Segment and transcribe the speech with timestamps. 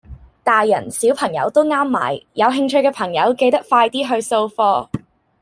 [0.43, 4.89] 大人小朋友都啱買，有興趣嘅朋友記得快啲去掃貨